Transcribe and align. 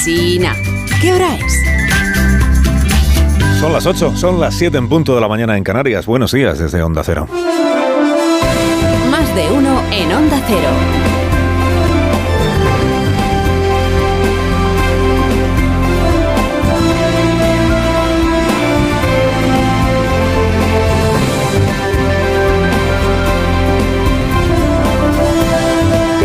Alsina. 0.00 0.56
¿Qué 1.02 1.12
hora 1.12 1.36
es? 1.36 1.60
Son 3.60 3.70
las 3.70 3.84
8, 3.84 4.16
son 4.16 4.40
las 4.40 4.54
7 4.54 4.78
en 4.78 4.88
punto 4.88 5.14
de 5.14 5.20
la 5.20 5.28
mañana 5.28 5.58
en 5.58 5.62
Canarias. 5.62 6.06
Buenos 6.06 6.32
días 6.32 6.58
desde 6.58 6.82
Onda 6.82 7.02
Cero. 7.04 7.28
Más 9.10 9.34
de 9.34 9.52
uno 9.52 9.82
en 9.92 10.10
Onda 10.10 10.42
Cero. 10.46 11.09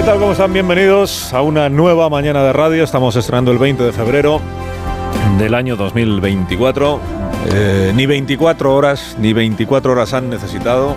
Tal? 0.06 0.20
¿Cómo 0.20 0.34
están? 0.34 0.54
Bienvenidos 0.54 1.34
a 1.34 1.42
una 1.42 1.68
nueva 1.68 2.10
mañana 2.12 2.44
de 2.44 2.54
radio. 2.54 2.84
Estamos 2.84 3.16
estrenando 3.16 3.52
el 3.52 3.58
20 3.58 3.86
de 3.86 3.92
febrero 3.92 4.40
del 5.40 5.56
año 5.56 5.76
2024. 5.76 7.00
Eh, 7.52 7.92
ni 7.96 8.06
24 8.06 8.76
horas, 8.76 9.16
ni 9.20 9.34
24 9.34 9.94
horas 9.94 10.14
han 10.14 10.30
necesitado, 10.30 10.96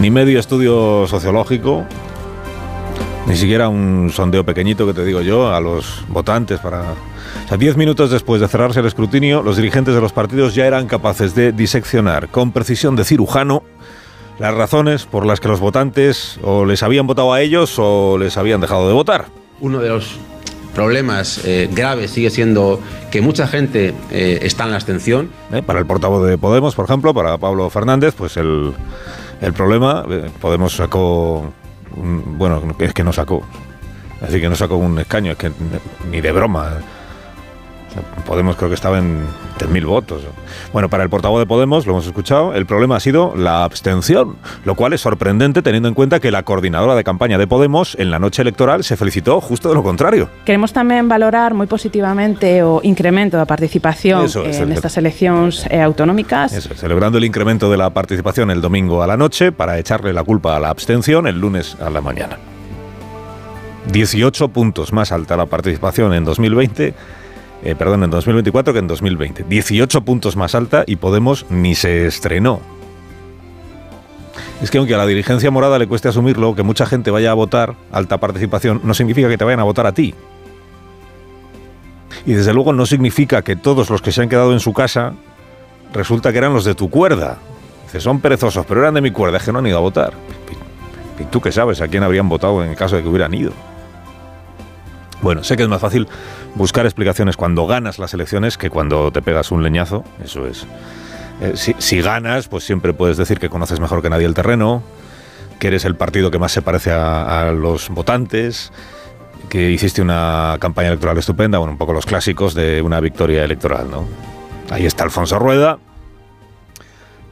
ni 0.00 0.10
medio 0.10 0.40
estudio 0.40 1.06
sociológico, 1.06 1.84
ni 3.26 3.36
siquiera 3.36 3.68
un 3.68 4.10
sondeo 4.10 4.42
pequeñito 4.42 4.86
que 4.86 4.94
te 4.94 5.04
digo 5.04 5.20
yo 5.20 5.54
a 5.54 5.60
los 5.60 6.02
votantes 6.08 6.60
para... 6.60 6.82
O 7.50 7.56
10 7.58 7.76
minutos 7.76 8.10
después 8.10 8.40
de 8.40 8.48
cerrarse 8.48 8.80
el 8.80 8.86
escrutinio, 8.86 9.42
los 9.42 9.56
dirigentes 9.56 9.94
de 9.94 10.00
los 10.00 10.14
partidos 10.14 10.54
ya 10.54 10.66
eran 10.66 10.86
capaces 10.86 11.34
de 11.34 11.52
diseccionar 11.52 12.28
con 12.28 12.52
precisión 12.52 12.96
de 12.96 13.04
cirujano 13.04 13.64
las 14.38 14.54
razones 14.54 15.04
por 15.06 15.26
las 15.26 15.40
que 15.40 15.48
los 15.48 15.60
votantes 15.60 16.38
o 16.42 16.64
les 16.64 16.82
habían 16.82 17.06
votado 17.06 17.32
a 17.32 17.40
ellos 17.40 17.74
o 17.78 18.16
les 18.18 18.36
habían 18.36 18.60
dejado 18.60 18.86
de 18.88 18.94
votar. 18.94 19.26
Uno 19.60 19.80
de 19.80 19.88
los 19.88 20.16
problemas 20.74 21.44
eh, 21.44 21.68
graves 21.72 22.12
sigue 22.12 22.30
siendo 22.30 22.78
que 23.10 23.20
mucha 23.20 23.48
gente 23.48 23.94
eh, 24.10 24.38
está 24.42 24.64
en 24.64 24.70
la 24.70 24.76
abstención. 24.76 25.30
¿Eh? 25.52 25.62
Para 25.62 25.80
el 25.80 25.86
portavoz 25.86 26.26
de 26.26 26.38
Podemos, 26.38 26.74
por 26.74 26.84
ejemplo, 26.84 27.12
para 27.12 27.36
Pablo 27.38 27.68
Fernández, 27.70 28.14
pues 28.16 28.36
el, 28.36 28.72
el 29.40 29.52
problema, 29.52 30.04
Podemos 30.40 30.74
sacó, 30.76 31.52
un- 31.96 32.38
bueno, 32.38 32.62
es 32.78 32.94
que 32.94 33.02
no 33.02 33.12
sacó, 33.12 33.42
es 34.16 34.28
decir, 34.28 34.40
que 34.40 34.48
no 34.48 34.54
sacó 34.56 34.76
un 34.76 34.98
escaño, 35.00 35.32
es 35.32 35.38
que 35.38 35.50
ni 36.10 36.20
de 36.20 36.30
broma. 36.32 36.74
Podemos 38.26 38.56
creo 38.56 38.68
que 38.68 38.74
estaba 38.74 38.98
en 38.98 39.24
3.000 39.58 39.86
votos. 39.86 40.22
Bueno, 40.72 40.88
para 40.88 41.02
el 41.02 41.08
portavoz 41.10 41.40
de 41.40 41.46
Podemos, 41.46 41.86
lo 41.86 41.92
hemos 41.94 42.06
escuchado, 42.06 42.52
el 42.54 42.66
problema 42.66 42.96
ha 42.96 43.00
sido 43.00 43.34
la 43.34 43.64
abstención, 43.64 44.36
lo 44.64 44.74
cual 44.74 44.92
es 44.92 45.00
sorprendente 45.00 45.62
teniendo 45.62 45.88
en 45.88 45.94
cuenta 45.94 46.20
que 46.20 46.30
la 46.30 46.42
coordinadora 46.42 46.94
de 46.94 47.02
campaña 47.04 47.38
de 47.38 47.46
Podemos 47.46 47.96
en 47.98 48.10
la 48.10 48.18
noche 48.18 48.42
electoral 48.42 48.84
se 48.84 48.96
felicitó 48.96 49.40
justo 49.40 49.68
de 49.70 49.74
lo 49.74 49.82
contrario. 49.82 50.28
Queremos 50.44 50.72
tamén 50.76 51.08
valorar 51.08 51.54
moi 51.56 51.66
positivamente 51.66 52.60
o 52.62 52.84
incremento 52.84 53.40
da 53.40 53.48
participación 53.48 54.28
Eso 54.28 54.44
es, 54.44 54.60
eh, 54.60 54.62
el- 54.62 54.70
nestas 54.76 54.94
eleccións 55.00 55.64
eh, 55.72 55.80
autonómicas. 55.80 56.52
Eso, 56.52 56.76
celebrando 56.76 57.16
el 57.18 57.24
incremento 57.24 57.70
de 57.72 57.78
la 57.80 57.90
participación 57.90 58.52
el 58.52 58.60
domingo 58.60 59.02
a 59.02 59.06
la 59.08 59.16
noche 59.16 59.50
para 59.50 59.78
echarle 59.80 60.12
la 60.12 60.22
culpa 60.22 60.54
a 60.54 60.60
la 60.60 60.68
abstención 60.70 61.26
el 61.26 61.40
lunes 61.40 61.74
a 61.80 61.88
la 61.90 62.00
mañana. 62.04 62.36
18 63.90 64.48
puntos 64.48 64.92
más 64.92 65.12
alta 65.12 65.36
la 65.36 65.46
participación 65.46 66.12
en 66.12 66.24
2020, 66.24 66.92
eh, 67.62 67.74
perdón, 67.74 68.04
en 68.04 68.10
2024 68.10 68.72
que 68.72 68.78
en 68.78 68.86
2020. 68.86 69.44
18 69.48 70.02
puntos 70.02 70.36
más 70.36 70.54
alta 70.54 70.84
y 70.86 70.96
Podemos 70.96 71.46
ni 71.50 71.74
se 71.74 72.06
estrenó. 72.06 72.60
Es 74.62 74.70
que 74.70 74.78
aunque 74.78 74.94
a 74.94 74.98
la 74.98 75.06
dirigencia 75.06 75.50
morada 75.50 75.78
le 75.78 75.86
cueste 75.86 76.08
asumirlo, 76.08 76.54
que 76.54 76.62
mucha 76.62 76.86
gente 76.86 77.10
vaya 77.10 77.30
a 77.30 77.34
votar, 77.34 77.74
alta 77.92 78.18
participación, 78.18 78.80
no 78.82 78.94
significa 78.94 79.28
que 79.28 79.38
te 79.38 79.44
vayan 79.44 79.60
a 79.60 79.64
votar 79.64 79.86
a 79.86 79.92
ti. 79.92 80.14
Y 82.26 82.32
desde 82.32 82.52
luego 82.52 82.72
no 82.72 82.84
significa 82.84 83.42
que 83.42 83.56
todos 83.56 83.90
los 83.90 84.02
que 84.02 84.10
se 84.10 84.22
han 84.22 84.28
quedado 84.28 84.52
en 84.52 84.60
su 84.60 84.72
casa 84.72 85.14
resulta 85.92 86.32
que 86.32 86.38
eran 86.38 86.52
los 86.52 86.64
de 86.64 86.74
tu 86.74 86.90
cuerda. 86.90 87.38
Dice, 87.84 88.00
son 88.00 88.20
perezosos, 88.20 88.66
pero 88.66 88.80
eran 88.80 88.94
de 88.94 89.00
mi 89.00 89.12
cuerda, 89.12 89.38
es 89.38 89.44
que 89.44 89.52
no 89.52 89.60
han 89.60 89.66
ido 89.66 89.78
a 89.78 89.80
votar. 89.80 90.12
¿Y 91.18 91.24
tú 91.24 91.40
qué 91.40 91.52
sabes 91.52 91.80
a 91.80 91.88
quién 91.88 92.02
habrían 92.02 92.28
votado 92.28 92.62
en 92.62 92.70
el 92.70 92.76
caso 92.76 92.96
de 92.96 93.02
que 93.02 93.08
hubieran 93.08 93.34
ido? 93.34 93.52
Bueno, 95.20 95.42
sé 95.42 95.56
que 95.56 95.64
es 95.64 95.68
más 95.68 95.80
fácil 95.80 96.06
buscar 96.54 96.86
explicaciones 96.86 97.36
cuando 97.36 97.66
ganas 97.66 97.98
las 97.98 98.14
elecciones 98.14 98.56
que 98.56 98.70
cuando 98.70 99.10
te 99.10 99.20
pegas 99.20 99.50
un 99.50 99.62
leñazo, 99.62 100.04
eso 100.22 100.46
es. 100.46 100.66
Eh, 101.40 101.54
si, 101.56 102.00
ganas, 102.00 102.48
pues 102.48 102.64
siempre 102.64 102.92
puedes 102.92 103.16
decir 103.16 103.38
que 103.38 103.48
conoces 103.48 103.80
mejor 103.80 104.02
que 104.02 104.10
nadie 104.10 104.26
el 104.26 104.34
terreno, 104.34 104.82
que 105.58 105.68
eres 105.68 105.84
el 105.84 105.96
partido 105.96 106.30
que 106.30 106.38
más 106.38 106.52
se 106.52 106.62
parece 106.62 106.92
a, 106.92 107.48
a 107.48 107.52
los 107.52 107.88
votantes, 107.88 108.72
que 109.48 109.70
hiciste 109.70 110.02
una 110.02 110.56
campaña 110.60 110.88
electoral 110.88 111.18
estupenda, 111.18 111.58
bueno, 111.58 111.72
un 111.72 111.78
poco 111.78 111.92
los 111.92 112.06
clásicos 112.06 112.54
de 112.54 112.82
una 112.82 113.00
victoria 113.00 113.44
electoral, 113.44 113.90
¿no? 113.90 114.06
Ahí 114.70 114.86
está 114.86 115.04
Alfonso 115.04 115.38
Rueda, 115.38 115.78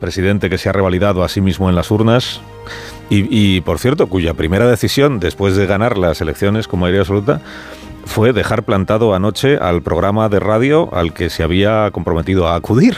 presidente 0.00 0.50
que 0.50 0.58
se 0.58 0.68
ha 0.68 0.72
revalidado 0.72 1.22
a 1.22 1.28
sí 1.28 1.40
mismo 1.40 1.68
en 1.68 1.76
las 1.76 1.90
urnas 1.90 2.40
y, 3.08 3.60
por 3.62 3.78
cierto, 3.78 4.08
cuya 4.08 4.34
primera 4.34 4.66
decisión 4.66 5.20
después 5.20 5.56
de 5.56 5.66
ganar 5.66 5.96
las 5.96 6.20
elecciones 6.20 6.68
con 6.68 6.80
mayoría 6.80 7.00
absoluta 7.00 7.40
fue 8.04 8.32
dejar 8.32 8.64
plantado 8.64 9.14
anoche 9.14 9.58
al 9.58 9.82
programa 9.82 10.28
de 10.28 10.40
radio 10.40 10.92
al 10.94 11.12
que 11.12 11.30
se 11.30 11.42
había 11.42 11.90
comprometido 11.92 12.48
a 12.48 12.54
acudir. 12.54 12.96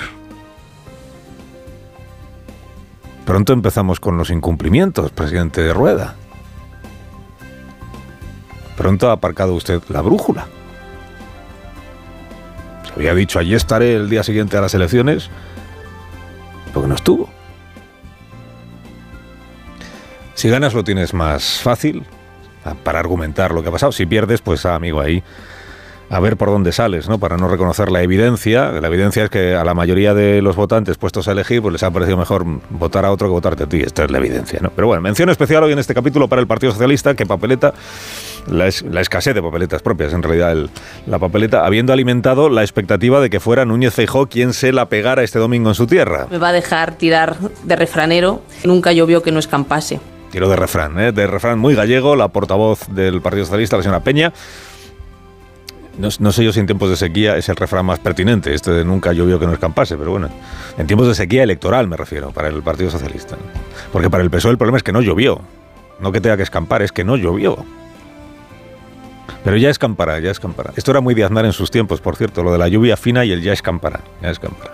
Pronto 3.25 3.53
empezamos 3.53 4.01
con 4.01 4.17
los 4.17 4.31
incumplimientos, 4.31 5.11
presidente 5.11 5.61
de 5.61 5.75
Rueda. 5.75 6.15
Pronto 8.77 9.11
ha 9.11 9.13
aparcado 9.13 9.55
usted 9.55 9.83
la 9.89 10.01
brújula. 10.01 10.47
Se 12.87 12.95
había 12.95 13.15
dicho, 13.15 13.39
allí 13.39 13.55
estaré 13.55 13.97
el 13.97 14.09
día 14.09 14.23
siguiente 14.23 14.57
a 14.57 14.61
las 14.63 14.73
elecciones, 14.73 15.29
porque 16.73 16.89
no 16.89 16.95
estuvo. 16.95 17.29
Si 20.39 20.49
ganas 20.49 20.73
lo 20.73 20.85
tienes 20.85 21.15
más 21.15 21.61
fácil 21.61 22.05
ah, 22.65 22.75
para 22.85 23.01
argumentar 23.01 23.51
lo 23.53 23.61
que 23.63 23.71
ha 23.71 23.73
pasado. 23.73 23.91
Si 23.91 24.07
pierdes, 24.07 24.41
pues 24.41 24.65
ah, 24.67 24.77
amigo, 24.77 25.01
ahí 25.01 25.21
a 26.11 26.21
ver 26.21 26.37
por 26.39 26.49
dónde 26.49 26.71
sales, 26.71 27.09
¿no? 27.09 27.19
Para 27.19 27.37
no 27.37 27.49
reconocer 27.49 27.91
la 27.91 28.03
evidencia. 28.03 28.71
La 28.71 28.87
evidencia 28.87 29.25
es 29.25 29.31
que 29.31 29.55
a 29.57 29.65
la 29.65 29.75
mayoría 29.75 30.15
de 30.15 30.41
los 30.41 30.55
votantes 30.55 30.97
puestos 30.97 31.27
a 31.27 31.33
elegir, 31.33 31.61
pues 31.61 31.73
les 31.73 31.83
ha 31.83 31.91
parecido 31.91 32.17
mejor 32.17 32.45
votar 32.71 33.05
a 33.05 33.11
otro 33.11 33.27
que 33.27 33.33
votarte 33.33 33.65
a 33.65 33.67
ti. 33.69 33.81
Esta 33.81 34.05
es 34.05 34.11
la 34.13 34.19
evidencia, 34.19 34.61
¿no? 34.63 34.71
Pero 34.71 34.87
bueno, 34.87 35.03
mención 35.03 35.29
especial 35.29 35.65
hoy 35.65 35.73
en 35.73 35.79
este 35.81 35.93
capítulo 35.93 36.29
para 36.29 36.41
el 36.41 36.47
Partido 36.47 36.71
Socialista, 36.73 37.15
que 37.15 37.27
papeleta, 37.27 37.75
la, 38.47 38.69
es- 38.69 38.83
la 38.83 39.01
escasez 39.01 39.35
de 39.35 39.43
papeletas 39.43 39.83
propias, 39.83 40.13
en 40.15 40.23
realidad, 40.23 40.57
la 41.07 41.19
papeleta, 41.19 41.67
habiendo 41.67 41.93
alimentado 41.93 42.49
la 42.49 42.63
expectativa 42.63 43.21
de 43.21 43.29
que 43.29 43.41
fuera 43.41 43.65
Núñez 43.67 43.93
Feijó 43.93 44.29
quien 44.29 44.53
se 44.55 44.73
la 44.73 44.87
pegara 44.89 45.25
este 45.25 45.41
domingo 45.41 45.69
en 45.69 45.75
su 45.75 45.87
tierra. 45.89 46.29
Me 46.31 46.39
va 46.39 46.51
a 46.51 46.53
dejar 46.53 46.95
tirar 46.95 47.37
de 47.65 47.75
refranero. 47.77 48.41
Nunca 48.65 48.93
llovió 48.93 49.23
que 49.23 49.31
no 49.33 49.41
escampase. 49.41 50.01
Tiro 50.31 50.49
de 50.49 50.57
refrán, 50.57 50.99
¿eh? 51.01 51.13
de 51.13 51.27
refrán 51.27 51.59
muy 51.59 51.75
gallego, 51.75 52.17
la 52.17 52.29
portavoz 52.29 52.87
del 52.89 53.23
Partido 53.23 53.45
Socialista, 53.47 53.77
la 53.77 53.83
señora 53.83 54.01
Peña. 54.01 54.33
No, 55.99 56.33
sé 56.33 56.45
yo 56.45 56.53
si 56.53 56.61
en 56.61 56.67
tiempos 56.67 56.91
de 56.91 56.97
sequía 56.97 57.37
es 57.37 57.49
el 57.49 57.57
refrán 57.57 57.85
más 57.85 57.99
pertinente, 57.99 58.55
este 58.55 58.71
de 58.71 58.85
nunca 58.85 59.13
llovió 59.13 59.41
que 59.41 59.47
no 59.47 59.53
escampase, 59.53 59.97
pero 59.97 60.13
bueno, 60.13 60.29
en 60.77 60.87
tiempos 60.87 61.09
de 61.09 61.15
sequía 61.17 61.43
electoral 61.43 61.89
me 61.89 61.97
refiero, 61.97 62.31
para 62.31 62.49
el 62.49 62.63
Partido 62.63 62.89
Socialista. 62.89 63.37
Porque 63.93 64.09
para 64.09 64.23
el 64.23 64.31
PSOE 64.31 64.53
el 64.53 64.59
problema 64.59 64.77
es 64.77 64.85
que 64.85 64.93
no 64.93 65.01
llovió, 65.01 65.41
no 65.99 66.13
que 66.13 66.21
tenga 66.21 66.37
que 66.37 66.45
escampar, 66.45 66.83
es 66.83 66.93
que 66.93 67.03
no 67.03 67.17
llovió. 67.17 67.65
Pero 69.43 69.57
ya 69.57 69.71
escampará, 69.71 70.21
ya 70.21 70.31
escampará. 70.31 70.73
Esto 70.77 70.93
era 70.93 71.01
muy 71.01 71.15
de 71.15 71.25
Aznar 71.25 71.45
en 71.47 71.53
sus 71.53 71.71
tiempos, 71.73 72.01
por 72.01 72.15
cierto, 72.15 72.45
lo 72.45 72.53
de 72.53 72.59
la 72.59 72.69
lluvia 72.69 72.97
fina 72.97 73.25
y 73.25 73.33
el 73.33 73.43
ya 73.43 73.53
escampará, 73.53 74.01
ya 74.23 74.31
escampará. 74.31 74.73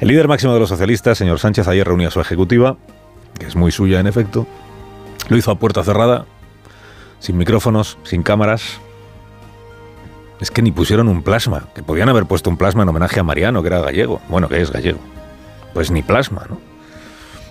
El 0.00 0.08
líder 0.08 0.28
máximo 0.28 0.52
de 0.52 0.60
los 0.60 0.68
socialistas, 0.68 1.16
señor 1.16 1.38
Sánchez, 1.38 1.66
ayer 1.66 1.86
reunía 1.86 2.08
a 2.08 2.10
su 2.10 2.20
ejecutiva, 2.20 2.76
que 3.38 3.46
es 3.46 3.56
muy 3.56 3.72
suya 3.72 4.00
en 4.00 4.06
efecto. 4.06 4.46
Lo 5.28 5.36
hizo 5.36 5.50
a 5.50 5.58
puerta 5.58 5.82
cerrada, 5.82 6.26
sin 7.18 7.36
micrófonos, 7.36 7.98
sin 8.04 8.22
cámaras. 8.22 8.80
Es 10.40 10.50
que 10.50 10.62
ni 10.62 10.72
pusieron 10.72 11.08
un 11.08 11.22
plasma, 11.22 11.68
que 11.74 11.82
podían 11.82 12.08
haber 12.08 12.26
puesto 12.26 12.50
un 12.50 12.56
plasma 12.56 12.82
en 12.82 12.88
homenaje 12.88 13.20
a 13.20 13.22
Mariano, 13.22 13.62
que 13.62 13.68
era 13.68 13.80
gallego. 13.80 14.20
Bueno, 14.28 14.48
que 14.48 14.60
es 14.60 14.70
gallego. 14.70 14.98
Pues 15.72 15.90
ni 15.90 16.02
plasma, 16.02 16.46
¿no? 16.48 16.58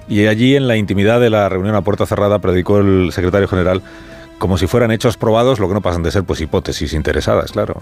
Y 0.07 0.27
allí, 0.27 0.56
en 0.56 0.68
la 0.68 0.75
intimidad 0.75 1.19
de 1.19 1.30
la 1.30 1.47
reunión 1.50 1.75
a 1.75 1.81
puerta 1.81 2.06
cerrada, 2.06 2.39
predicó 2.39 2.79
el 2.79 3.12
secretario 3.13 3.47
general 3.47 3.81
como 4.38 4.57
si 4.57 4.68
fueran 4.68 4.91
hechos 4.91 5.15
probados, 5.15 5.59
lo 5.59 5.69
que 5.69 5.74
no 5.74 5.81
pasan 5.81 6.03
de 6.03 6.12
ser 6.12 6.25
pues 6.25 6.41
hipótesis 6.41 6.94
interesadas, 6.94 7.53
claro. 7.53 7.75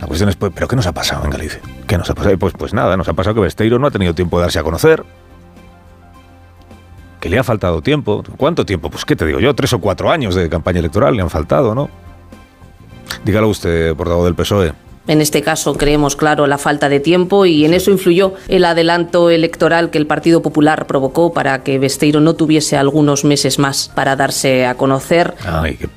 La 0.00 0.06
cuestión 0.06 0.28
es, 0.28 0.36
pues, 0.36 0.52
¿pero 0.54 0.68
qué 0.68 0.76
nos 0.76 0.86
ha 0.86 0.92
pasado 0.92 1.24
en 1.24 1.30
Galicia? 1.30 1.60
¿Qué 1.86 1.98
nos 1.98 2.08
ha 2.10 2.14
pasado? 2.14 2.38
Pues, 2.38 2.54
pues 2.56 2.72
nada, 2.72 2.96
nos 2.96 3.08
ha 3.08 3.14
pasado 3.14 3.34
que 3.34 3.40
Besteiro 3.40 3.78
no 3.78 3.88
ha 3.88 3.90
tenido 3.90 4.14
tiempo 4.14 4.38
de 4.38 4.42
darse 4.42 4.60
a 4.60 4.62
conocer, 4.62 5.04
que 7.24 7.30
le 7.30 7.38
ha 7.38 7.42
faltado 7.42 7.80
tiempo. 7.80 8.22
¿Cuánto 8.36 8.66
tiempo? 8.66 8.90
Pues 8.90 9.06
qué 9.06 9.16
te 9.16 9.24
digo 9.24 9.40
yo, 9.40 9.54
tres 9.54 9.72
o 9.72 9.78
cuatro 9.80 10.10
años 10.10 10.34
de 10.34 10.46
campaña 10.50 10.80
electoral 10.80 11.16
le 11.16 11.22
han 11.22 11.30
faltado, 11.30 11.74
¿no? 11.74 11.88
Dígalo 13.24 13.48
usted, 13.48 13.96
portavoz 13.96 14.26
del 14.26 14.34
PSOE. 14.34 14.74
En 15.06 15.22
este 15.22 15.40
caso 15.40 15.74
creemos, 15.74 16.16
claro, 16.16 16.46
la 16.46 16.58
falta 16.58 16.90
de 16.90 17.00
tiempo 17.00 17.46
y 17.46 17.64
en 17.64 17.72
eso 17.72 17.90
influyó 17.90 18.34
el 18.48 18.66
adelanto 18.66 19.30
electoral 19.30 19.88
que 19.88 19.96
el 19.96 20.06
Partido 20.06 20.42
Popular 20.42 20.86
provocó 20.86 21.32
para 21.32 21.62
que 21.62 21.78
Besteiro 21.78 22.20
no 22.20 22.34
tuviese 22.34 22.76
algunos 22.76 23.24
meses 23.24 23.58
más 23.58 23.90
para 23.94 24.16
darse 24.16 24.66
a 24.66 24.74
conocer. 24.74 25.32
Ay, 25.46 25.76
qué- 25.76 25.88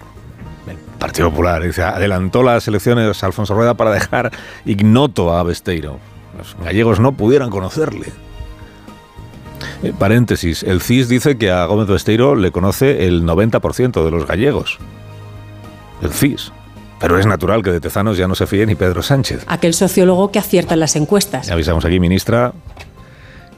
Partido 0.97 1.29
Popular, 1.29 1.61
dice, 1.61 1.83
adelantó 1.83 2.41
las 2.41 2.65
elecciones 2.69 3.21
Alfonso 3.21 3.53
Rueda 3.53 3.73
para 3.75 3.91
dejar 3.91 4.31
ignoto 4.65 5.33
a 5.33 5.43
Besteiro. 5.43 5.99
Los 6.37 6.55
gallegos 6.63 6.99
no 7.01 7.11
pudieran 7.11 7.49
conocerle. 7.49 8.07
Eh, 9.83 9.93
paréntesis, 9.97 10.63
el 10.63 10.81
CIS 10.81 11.07
dice 11.07 11.37
que 11.37 11.51
a 11.51 11.65
Gómez 11.65 11.87
Besteiro 11.87 12.35
le 12.35 12.51
conoce 12.51 13.07
el 13.07 13.23
90% 13.23 14.03
de 14.03 14.11
los 14.11 14.25
gallegos. 14.25 14.79
El 16.01 16.11
CIS. 16.11 16.51
Pero 16.99 17.19
es 17.19 17.27
natural 17.27 17.61
que 17.61 17.71
de 17.71 17.79
Tezanos 17.79 18.17
ya 18.17 18.27
no 18.27 18.33
se 18.33 18.47
fíe 18.47 18.65
ni 18.65 18.73
Pedro 18.73 19.03
Sánchez. 19.03 19.43
Aquel 19.47 19.73
sociólogo 19.73 20.31
que 20.31 20.39
acierta 20.39 20.73
en 20.73 20.79
las 20.79 20.95
encuestas. 20.95 21.47
Ya 21.47 21.53
avisamos 21.53 21.85
aquí, 21.85 21.99
ministra, 21.99 22.53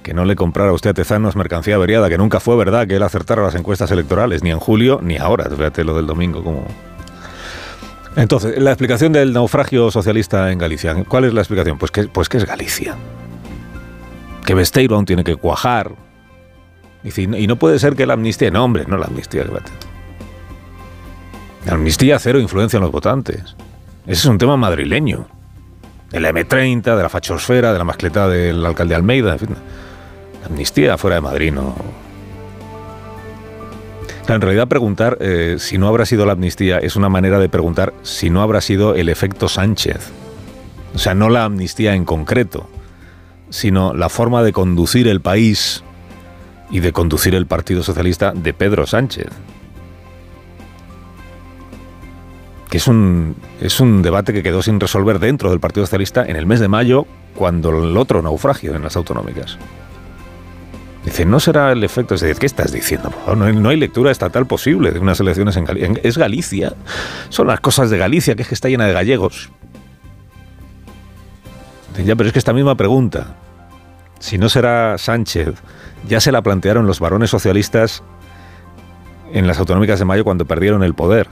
que 0.04 0.14
no 0.14 0.26
le 0.26 0.36
comprara 0.36 0.74
usted 0.74 0.90
a 0.90 0.94
Tezanos 0.94 1.38
mercancía 1.38 1.76
averiada, 1.76 2.10
que 2.10 2.18
nunca 2.18 2.42
fue 2.42 2.58
verdad 2.58 2.86
que 2.86 2.98
él 2.98 3.04
acertara 3.04 3.42
las 3.42 3.56
encuestas 3.56 3.92
electorales, 3.92 4.44
ni 4.44 4.52
en 4.52 4.60
julio 4.60 5.00
ni 5.02 5.18
ahora. 5.18 5.50
Fíjate 5.50 5.86
lo 5.86 5.96
del 5.96 6.06
domingo, 6.06 6.44
como. 6.44 6.66
Entonces, 8.18 8.62
la 8.62 8.72
explicación 8.72 9.14
del 9.14 9.32
naufragio 9.32 9.90
socialista 9.92 10.52
en 10.52 10.58
Galicia. 10.58 10.96
¿Cuál 11.08 11.26
es 11.26 11.34
la 11.34 11.42
explicación? 11.42 11.78
Pues 11.78 11.92
que, 11.92 12.04
pues 12.04 12.28
que 12.28 12.38
es 12.38 12.46
Galicia. 12.46 12.98
Que 14.46 14.54
Besteiro 14.54 14.96
aún 14.96 15.06
tiene 15.06 15.24
que 15.24 15.38
cuajar. 15.38 15.92
Y, 17.04 17.48
no 17.48 17.56
puede 17.56 17.80
ser 17.80 17.96
que 17.96 18.06
la 18.06 18.14
amnistía. 18.14 18.52
No, 18.52 18.64
hombre, 18.64 18.86
no 18.88 18.98
la 18.98 19.06
amnistía. 19.06 19.46
La 21.66 21.74
amnistía 21.74 22.20
cero 22.20 22.40
influencia 22.40 22.78
en 22.78 22.84
los 22.84 22.92
votantes. 22.92 23.56
Ese 24.06 24.22
es 24.22 24.26
un 24.26 24.38
tema 24.38 24.58
madrileño. 24.58 25.28
De 26.12 26.20
la 26.20 26.32
M30, 26.32 26.96
de 26.96 27.04
la 27.04 27.10
fachosfera, 27.10 27.72
de 27.72 27.78
la 27.78 27.84
mascleta 27.84 28.28
del 28.28 28.66
alcalde 28.66 28.96
Almeida, 28.96 29.34
en 29.34 29.40
fin. 29.40 29.50
La 30.42 30.48
amnistía 30.48 30.98
fuera 30.98 31.16
de 31.16 31.22
Madrid 31.22 31.54
no. 31.54 31.76
En 34.28 34.42
realidad 34.42 34.68
preguntar 34.68 35.18
eh, 35.22 35.56
si 35.58 35.80
no 35.80 35.88
habrá 35.88 36.06
sido 36.06 36.24
la 36.28 36.34
amnistía 36.34 36.78
es 36.78 36.96
una 36.96 37.10
manera 37.10 37.40
de 37.40 37.50
preguntar 37.50 37.96
si 38.04 38.30
no 38.30 38.44
habrá 38.44 38.62
sido 38.62 38.94
el 38.94 39.10
efecto 39.10 39.48
Sánchez. 39.48 40.12
O 40.94 41.00
sea, 41.00 41.16
no 41.16 41.30
la 41.30 41.46
amnistía 41.46 41.96
en 41.96 42.06
concreto, 42.06 42.70
sino 43.50 43.94
la 43.94 44.08
forma 44.08 44.44
de 44.44 44.54
conducir 44.54 45.08
el 45.08 45.22
país 45.22 45.84
y 46.70 46.80
de 46.80 46.92
conducir 46.94 47.36
el 47.36 47.46
Partido 47.46 47.84
Socialista 47.84 48.32
de 48.32 48.54
Pedro 48.54 48.86
Sánchez. 48.86 49.30
que 52.70 52.78
es 52.78 52.88
un, 52.88 53.36
es 53.60 53.80
un 53.80 54.02
debate 54.02 54.32
que 54.32 54.44
quedó 54.44 54.62
sin 54.62 54.80
resolver 54.80 55.20
dentro 55.20 55.50
del 55.50 55.60
Partido 55.60 55.86
Socialista 55.86 56.24
en 56.26 56.36
el 56.36 56.46
mes 56.46 56.60
de 56.60 56.68
mayo, 56.68 57.08
cuando 57.36 57.70
el 57.70 57.98
otro 57.98 58.22
naufragio 58.22 58.76
en 58.76 58.84
las 58.84 58.96
autonómicas. 58.96 59.58
Dice, 61.04 61.26
no 61.26 61.40
será 61.40 61.72
el 61.72 61.84
efecto. 61.84 62.14
Es 62.14 62.22
decir, 62.22 62.38
¿qué 62.38 62.46
estás 62.46 62.72
diciendo? 62.72 63.12
No 63.26 63.52
no 63.52 63.70
hay 63.70 63.78
lectura 63.78 64.12
estatal 64.12 64.46
posible 64.46 64.92
de 64.92 65.00
unas 65.00 65.20
elecciones 65.20 65.56
en 65.56 65.66
Galicia. 65.66 65.94
Es 66.04 66.18
Galicia. 66.18 66.74
Son 67.30 67.48
las 67.48 67.60
cosas 67.60 67.90
de 67.90 67.98
Galicia, 67.98 68.36
que 68.36 68.44
es 68.44 68.48
que 68.48 68.56
está 68.56 68.70
llena 68.70 68.86
de 68.86 68.94
gallegos. 68.94 69.50
Ya, 72.06 72.16
pero 72.16 72.28
es 72.28 72.34
que 72.34 72.40
esta 72.40 72.54
misma 72.54 72.76
pregunta, 72.76 73.36
si 74.20 74.38
no 74.38 74.48
será 74.48 74.98
Sánchez, 74.98 75.56
ya 76.08 76.20
se 76.20 76.32
la 76.32 76.42
plantearon 76.42 76.88
los 76.88 77.00
varones 77.00 77.30
socialistas 77.30 78.04
en 79.34 79.48
las 79.48 79.60
autonómicas 79.60 80.00
de 80.00 80.06
mayo 80.06 80.24
cuando 80.24 80.46
perdieron 80.46 80.84
el 80.84 80.94
poder 80.94 81.28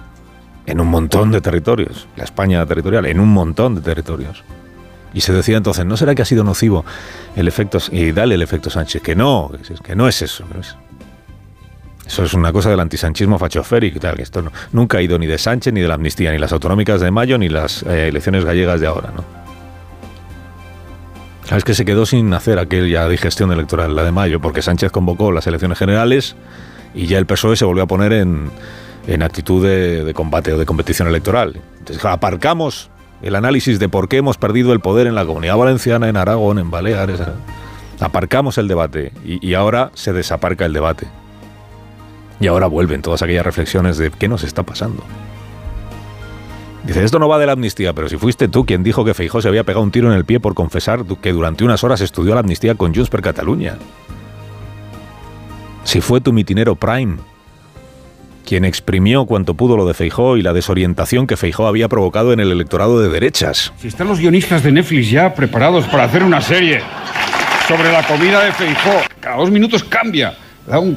en 0.65 0.81
un 0.81 0.87
montón 0.87 1.31
de 1.31 1.41
territorios, 1.41 2.07
la 2.15 2.25
España 2.25 2.65
territorial, 2.65 3.05
en 3.05 3.19
un 3.19 3.29
montón 3.29 3.75
de 3.75 3.81
territorios. 3.81 4.43
Y 5.13 5.21
se 5.21 5.33
decía 5.33 5.57
entonces, 5.57 5.85
¿no 5.85 5.95
será 5.95 6.13
que 6.13 6.21
ha 6.21 6.25
sido 6.25 6.43
nocivo 6.43 6.85
el 7.35 7.47
efecto, 7.47 7.79
y 7.91 8.11
dale 8.11 8.35
el 8.35 8.41
efecto 8.41 8.69
Sánchez? 8.69 9.01
Que 9.01 9.15
no, 9.15 9.49
que 9.83 9.95
no 9.95 10.07
es 10.07 10.21
eso. 10.21 10.43
Eso 12.05 12.23
es 12.23 12.33
una 12.33 12.51
cosa 12.51 12.69
del 12.69 12.81
antisanchismo 12.81 13.39
fachoférico 13.39 13.97
y 13.97 14.01
tal. 14.01 14.19
Esto 14.19 14.43
nunca 14.73 14.97
ha 14.97 15.01
ido 15.01 15.17
ni 15.17 15.25
de 15.25 15.37
Sánchez, 15.37 15.73
ni 15.73 15.81
de 15.81 15.87
la 15.87 15.95
amnistía, 15.95 16.31
ni 16.31 16.37
las 16.37 16.51
autonómicas 16.51 16.99
de 16.99 17.11
mayo, 17.11 17.37
ni 17.37 17.47
las 17.47 17.83
eh, 17.83 18.09
elecciones 18.09 18.43
gallegas 18.43 18.81
de 18.81 18.87
ahora, 18.87 19.11
¿no? 19.15 19.46
Es 21.55 21.63
que 21.63 21.73
se 21.73 21.85
quedó 21.85 22.05
sin 22.05 22.33
hacer 22.33 22.59
aquella 22.59 23.07
digestión 23.07 23.51
electoral, 23.51 23.95
la 23.95 24.03
de 24.03 24.11
mayo, 24.11 24.41
porque 24.41 24.61
Sánchez 24.61 24.91
convocó 24.91 25.31
las 25.31 25.47
elecciones 25.47 25.77
generales 25.77 26.35
y 26.93 27.07
ya 27.07 27.17
el 27.17 27.25
PSOE 27.25 27.55
se 27.55 27.63
volvió 27.63 27.83
a 27.83 27.87
poner 27.87 28.11
en, 28.11 28.51
en 29.07 29.23
actitud 29.23 29.65
de, 29.65 30.13
combate 30.13 30.53
o 30.53 30.57
de 30.57 30.65
competición 30.65 31.07
electoral. 31.07 31.61
Entonces, 31.79 32.03
aparcamos 32.03 32.89
el 33.21 33.35
análisis 33.35 33.79
de 33.79 33.89
por 33.89 34.09
qué 34.09 34.17
hemos 34.17 34.37
perdido 34.37 34.73
el 34.73 34.81
poder 34.81 35.07
en 35.07 35.15
la 35.15 35.25
comunidad 35.25 35.57
valenciana, 35.57 36.09
en 36.09 36.17
Aragón, 36.17 36.59
en 36.59 36.69
Baleares. 36.69 37.21
Aparcamos 37.99 38.57
el 38.57 38.67
debate 38.67 39.13
y, 39.23 39.53
ahora 39.53 39.91
se 39.95 40.13
desaparca 40.13 40.65
el 40.65 40.73
debate. 40.73 41.07
Y 42.39 42.47
ahora 42.47 42.67
vuelven 42.67 43.01
todas 43.01 43.21
aquellas 43.21 43.45
reflexiones 43.45 43.97
de 43.97 44.11
qué 44.11 44.27
nos 44.27 44.43
está 44.43 44.63
pasando. 44.63 45.03
Dice, 46.87 47.03
esto 47.03 47.19
no 47.19 47.27
va 47.27 47.37
de 47.37 47.45
la 47.45 47.51
amnistía, 47.51 47.91
pero 47.91 48.07
si 48.07 48.15
fuiste 48.15 48.47
tú 48.47 48.65
quien 48.65 48.81
dijo 48.81 49.03
que 49.03 49.13
Feijó 49.13 49.41
se 49.41 49.49
había 49.49 49.65
pegado 49.65 49.83
un 49.83 49.91
tiro 49.91 50.09
en 50.09 50.17
el 50.17 50.23
pie 50.23 50.39
por 50.39 50.53
confesar 50.53 51.03
que 51.21 51.33
durante 51.33 51.65
unas 51.65 51.83
horas 51.83 51.99
estudió 51.99 52.33
la 52.33 52.39
amnistía 52.39 52.75
con 52.75 52.95
Junts 52.95 53.09
per 53.09 53.21
Cataluña. 53.21 53.75
Si 55.83 55.99
fue 55.99 56.21
tu 56.21 56.31
mitinero 56.31 56.75
Prime 56.75 57.17
quien 58.45 58.63
exprimió 58.63 59.25
cuanto 59.25 59.55
pudo 59.55 59.75
lo 59.75 59.85
de 59.85 59.93
Feijó 59.93 60.37
y 60.37 60.41
la 60.41 60.53
desorientación 60.53 61.27
que 61.27 61.35
Feijó 61.35 61.67
había 61.67 61.89
provocado 61.89 62.31
en 62.31 62.39
el 62.39 62.53
electorado 62.53 63.01
de 63.01 63.09
derechas. 63.09 63.73
Si 63.77 63.89
están 63.89 64.07
los 64.07 64.21
guionistas 64.21 64.63
de 64.63 64.71
Netflix 64.71 65.09
ya 65.09 65.33
preparados 65.33 65.85
para 65.87 66.05
hacer 66.05 66.23
una 66.23 66.39
serie 66.39 66.79
sobre 67.67 67.91
la 67.91 68.07
comida 68.07 68.45
de 68.45 68.53
Feijó, 68.53 69.01
cada 69.19 69.35
dos 69.35 69.51
minutos 69.51 69.83
cambia, 69.83 70.37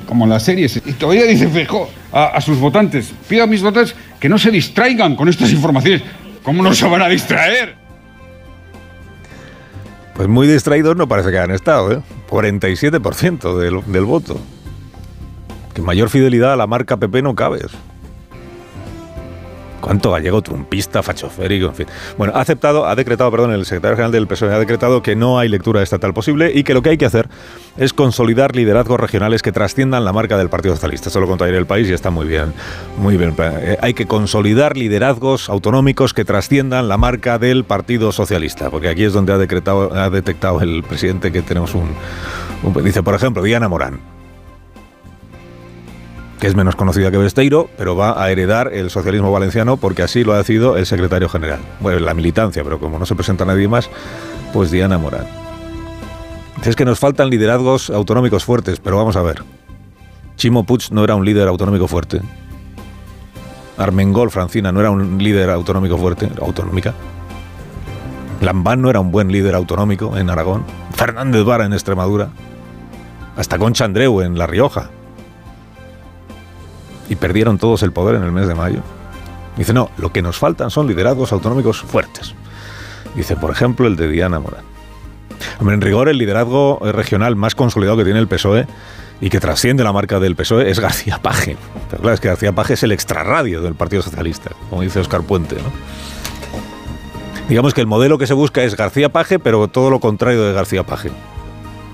como 0.07 0.25
en 0.25 0.31
las 0.31 0.45
series, 0.45 0.81
y 0.87 0.93
todavía 0.93 1.25
dice 1.25 1.49
Feijó 1.49 1.91
a, 2.13 2.41
sus 2.41 2.59
votantes, 2.59 3.13
pido 3.29 3.43
a 3.43 3.47
mis 3.49 3.63
votantes 3.63 3.97
que 4.21 4.29
no 4.29 4.39
se 4.39 4.51
distraigan 4.51 5.17
con 5.17 5.29
estas 5.29 5.51
informaciones. 5.51 6.03
¿Cómo 6.43 6.63
no 6.63 6.75
se 6.75 6.87
van 6.87 7.03
a 7.03 7.09
distraer? 7.09 7.75
Pues 10.15 10.29
muy 10.29 10.47
distraídos 10.47 10.97
no 10.97 11.09
parece 11.09 11.31
que 11.31 11.39
hayan 11.39 11.51
estado, 11.53 11.93
¿eh? 11.93 12.03
47% 12.29 13.57
del, 13.59 13.81
del 13.93 14.05
voto 14.05 14.39
que 15.75 15.83
mayor 15.83 16.11
fidelidad 16.11 16.53
a 16.53 16.57
la 16.57 16.67
marca 16.67 16.97
PP 16.97 17.23
no 17.23 17.35
cabe. 17.35 17.61
¿Cuánto 19.81 20.11
gallego 20.11 20.43
trumpista, 20.43 21.03
fachoférico, 21.03 21.67
en 21.69 21.75
fin? 21.75 21.87
Bueno, 22.19 22.35
ha 22.37 22.41
aceptado, 22.41 22.87
ha 22.87 22.95
decretado, 22.95 23.31
perdón, 23.31 23.53
el 23.53 23.65
secretario 23.65 23.97
general 23.97 24.13
del 24.13 24.27
PSOE 24.27 24.55
ha 24.55 24.59
decretado 24.59 25.03
que 25.03 25.17
no 25.17 25.39
hay 25.39 25.49
lectura 25.49 25.83
estatal 25.83 26.13
posible 26.15 26.53
y 26.55 26.65
que 26.65 26.75
lo 26.75 26.83
que 26.83 26.91
hay 26.91 26.99
que 26.99 27.07
hacer 27.07 27.29
es 27.77 27.93
consolidar 27.93 28.55
liderazgos 28.55 29.01
regionales 29.01 29.43
que 29.43 29.53
trasciendan 29.53 30.05
la 30.05 30.13
marca 30.13 30.37
del 30.37 30.49
Partido 30.49 30.75
Socialista. 30.75 31.09
Eso 31.09 31.21
lo 31.21 31.27
contaría 31.27 31.59
el 31.59 31.67
país 31.67 31.89
y 31.89 31.93
está 31.93 32.11
muy 32.11 32.27
bien, 32.27 32.53
muy 32.99 33.17
bien. 33.17 33.35
Eh, 33.39 33.79
hay 33.81 33.95
que 33.95 34.07
consolidar 34.07 34.77
liderazgos 34.77 35.49
autonómicos 35.49 36.15
que 36.15 36.25
trasciendan 36.25 36.89
la 36.89 36.99
marca 36.99 37.39
del 37.39 37.65
Partido 37.65 38.13
Socialista, 38.13 38.71
porque 38.71 38.89
aquí 38.89 39.05
es 39.05 39.13
donde 39.13 39.33
ha 39.33 39.39
decretado, 39.39 39.95
ha 39.95 40.11
detectado 40.11 40.61
el 40.61 40.83
presidente 40.83 41.33
que 41.33 41.43
tenemos 41.43 41.75
un 41.75 41.91
dice, 42.83 43.03
por 43.03 43.15
ejemplo, 43.15 43.43
Diana 43.43 43.69
Morán 43.69 44.20
que 46.41 46.47
es 46.47 46.57
menos 46.57 46.75
conocida 46.75 47.11
que 47.11 47.19
Besteiro, 47.19 47.69
pero 47.77 47.97
va 47.97 48.21
a 48.21 48.31
heredar 48.31 48.73
el 48.73 48.89
socialismo 48.89 49.31
valenciano 49.31 49.77
porque 49.77 50.03
así 50.03 50.25
lo 50.25 50.33
ha 50.33 50.39
decidido 50.39 50.79
el 50.79 50.87
secretario 50.87 51.29
general. 51.29 51.61
Bueno, 51.81 52.01
la 52.01 52.15
militancia, 52.15 52.65
pero 52.65 52.81
como 52.81 52.99
no 52.99 53.05
se 53.05 53.15
presenta 53.15 53.45
nadie 53.45 53.69
más, 53.69 53.91
pues 54.55 54.71
Diana 54.71 54.97
Morán. 54.97 55.27
Es 56.65 56.77
que 56.77 56.87
nos 56.87 56.99
faltan 56.99 57.29
liderazgos 57.29 57.91
autonómicos 57.91 58.45
fuertes, 58.45 58.81
pero 58.81 58.97
vamos 58.97 59.17
a 59.17 59.23
ver. 59.23 59.45
Chimo 60.37 60.65
Puig 60.65 60.91
no 60.93 61.05
era 61.05 61.15
un 61.15 61.27
líder 61.27 61.47
autonómico 61.47 61.87
fuerte. 61.87 62.23
Armengol, 63.77 64.31
Francina, 64.31 64.73
no 64.73 64.81
era 64.81 64.91
un 64.91 65.23
líder 65.23 65.51
autonómico 65.51 65.99
fuerte, 65.99 66.31
autonómica. 66.41 66.95
Lambán 68.41 68.81
no 68.81 68.89
era 68.89 69.01
un 69.01 69.11
buen 69.13 69.31
líder 69.31 69.55
autonómico 69.55 70.17
en 70.17 70.31
Aragón. 70.31 70.65
Fernández 70.95 71.45
Vara 71.45 71.67
en 71.67 71.75
Extremadura. 71.75 72.31
Hasta 73.37 73.59
Concha 73.59 73.85
Andreu 73.85 74.23
en 74.23 74.39
La 74.39 74.47
Rioja 74.47 74.91
y 77.11 77.17
perdieron 77.17 77.59
todos 77.59 77.83
el 77.83 77.93
poder 77.93 78.15
en 78.15 78.23
el 78.23 78.33
mes 78.33 78.49
de 78.49 78.55
mayo. 78.55 78.81
Dice, 79.57 79.75
no, 79.75 79.91
lo 79.99 80.11
que 80.13 80.23
nos 80.23 80.39
faltan 80.39 80.71
son 80.71 80.87
liderazgos 80.87 81.33
autonómicos 81.33 81.83
fuertes. 81.83 82.35
Dice, 83.15 83.37
por 83.37 83.51
ejemplo, 83.51 83.87
el 83.87 83.97
de 83.97 84.09
Diana 84.09 84.39
Morán. 84.39 84.65
En 85.61 85.81
rigor, 85.81 86.09
el 86.09 86.19
liderazgo 86.19 86.79
regional 86.93 87.37
más 87.37 87.55
consolidado 87.55 87.99
que 87.99 88.05
tiene 88.05 88.21
el 88.21 88.29
PSOE 88.29 88.67
y 89.21 89.29
que 89.29 89.41
trasciende 89.41 89.85
la 89.85 89.93
marca 89.93 90.21
del 90.21 90.37
PSOE 90.37 90.71
es 90.71 90.79
García 90.81 91.19
Paje. 91.21 91.57
Pero 91.91 92.01
claro, 92.01 92.15
es 92.15 92.21
que 92.21 92.29
García 92.29 92.53
Paje 92.53 92.75
es 92.75 92.83
el 92.85 92.93
extrarradio 92.93 93.61
del 93.61 93.75
Partido 93.75 94.03
Socialista, 94.03 94.53
como 94.71 94.83
dice 94.83 95.01
Oscar 95.01 95.23
Puente. 95.23 95.57
Digamos 97.49 97.75
que 97.75 97.81
el 97.81 97.89
modelo 97.89 98.17
que 98.17 98.29
se 98.29 98.35
busca 98.35 98.63
es 98.63 98.77
García 98.77 99.09
Paje, 99.09 99.41
pero 99.41 99.67
todo 99.67 99.91
lo 99.91 99.99
contrario 99.99 100.45
de 100.45 100.53
García 100.53 100.85
Paje. 100.85 101.11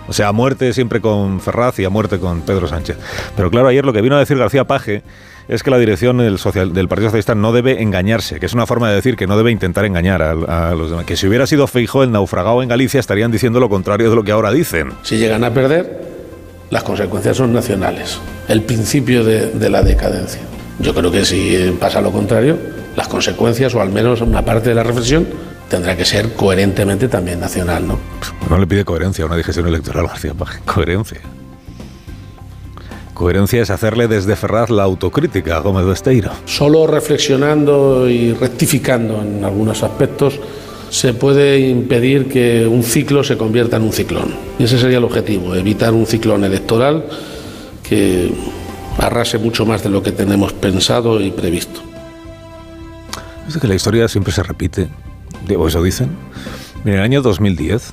O 0.08 0.12
sea, 0.12 0.28
a 0.28 0.32
muerte 0.32 0.72
siempre 0.72 1.00
con 1.00 1.40
Ferraz 1.40 1.78
y 1.78 1.84
a 1.84 1.90
muerte 1.90 2.18
con 2.18 2.42
Pedro 2.42 2.68
Sánchez. 2.68 2.96
Pero 3.36 3.50
claro, 3.50 3.68
ayer 3.68 3.84
lo 3.84 3.92
que 3.92 4.02
vino 4.02 4.16
a 4.16 4.18
decir 4.18 4.38
García 4.38 4.64
Paje 4.64 5.02
es 5.48 5.62
que 5.62 5.70
la 5.70 5.78
dirección 5.78 6.18
del, 6.18 6.38
social, 6.38 6.72
del 6.72 6.88
Partido 6.88 7.08
Socialista 7.08 7.34
no 7.34 7.52
debe 7.52 7.82
engañarse, 7.82 8.40
que 8.40 8.46
es 8.46 8.52
una 8.52 8.66
forma 8.66 8.88
de 8.88 8.96
decir 8.96 9.16
que 9.16 9.26
no 9.26 9.36
debe 9.36 9.52
intentar 9.52 9.84
engañar 9.84 10.22
a, 10.22 10.74
los 10.74 10.90
demás. 10.90 11.06
Que 11.06 11.16
si 11.16 11.26
hubiera 11.26 11.46
sido 11.46 11.66
Feijó 11.66 12.02
el 12.02 12.10
naufragado 12.10 12.62
en 12.62 12.68
Galicia 12.68 12.98
estarían 13.00 13.30
diciendo 13.30 13.60
lo 13.60 13.68
contrario 13.68 14.10
de 14.10 14.16
lo 14.16 14.24
que 14.24 14.32
ahora 14.32 14.50
dicen. 14.50 14.92
Si 15.02 15.18
llegan 15.18 15.44
a 15.44 15.54
perder, 15.54 16.00
las 16.70 16.82
consecuencias 16.82 17.36
son 17.36 17.52
nacionales. 17.52 18.20
El 18.48 18.62
principio 18.62 19.24
de, 19.24 19.50
de 19.50 19.70
la 19.70 19.82
decadencia. 19.82 20.40
Yo 20.78 20.94
creo 20.94 21.10
que 21.10 21.24
si 21.24 21.76
pasa 21.80 22.00
lo 22.00 22.10
contrario, 22.10 22.58
las 22.96 23.08
consecuencias, 23.08 23.74
o 23.74 23.80
al 23.80 23.90
menos 23.90 24.20
una 24.20 24.44
parte 24.44 24.70
de 24.70 24.74
la 24.74 24.82
reflexión, 24.82 25.26
tendrá 25.68 25.96
que 25.96 26.04
ser 26.04 26.34
coherentemente 26.34 27.08
también 27.08 27.40
nacional, 27.40 27.86
¿no? 27.86 27.98
No 28.48 28.58
le 28.58 28.66
pide 28.66 28.84
coherencia 28.84 29.24
a 29.24 29.26
una 29.26 29.36
digestión 29.36 29.66
electoral, 29.66 30.06
García 30.08 30.34
Paje. 30.34 30.60
Coherencia. 30.64 31.20
Coherencia 33.14 33.62
es 33.62 33.70
hacerle 33.70 34.08
desde 34.08 34.36
Ferraz 34.36 34.68
la 34.68 34.82
autocrítica 34.82 35.56
a 35.56 35.60
Gómez 35.60 35.86
Besteiro. 35.86 36.32
Solo 36.44 36.86
reflexionando 36.86 38.10
y 38.10 38.34
rectificando 38.34 39.22
en 39.22 39.42
algunos 39.42 39.82
aspectos 39.82 40.38
se 40.90 41.14
puede 41.14 41.58
impedir 41.60 42.28
que 42.28 42.66
un 42.66 42.82
ciclo 42.82 43.24
se 43.24 43.38
convierta 43.38 43.78
en 43.78 43.84
un 43.84 43.92
ciclón. 43.92 44.34
Y 44.58 44.64
ese 44.64 44.78
sería 44.78 44.98
el 44.98 45.04
objetivo, 45.04 45.54
evitar 45.54 45.94
un 45.94 46.06
ciclón 46.06 46.44
electoral 46.44 47.06
que 47.82 48.32
arrase 48.98 49.38
mucho 49.38 49.64
más 49.64 49.82
de 49.82 49.88
lo 49.88 50.02
que 50.02 50.12
tenemos 50.12 50.52
pensado 50.52 51.20
y 51.20 51.30
previsto. 51.30 51.80
Es 53.48 53.56
que 53.56 53.66
la 53.66 53.74
historia 53.74 54.08
siempre 54.08 54.32
se 54.32 54.42
repite, 54.42 54.88
o 55.56 55.68
eso 55.68 55.82
dicen. 55.82 56.10
En 56.84 56.94
el 56.94 57.00
año 57.00 57.22
2010, 57.22 57.92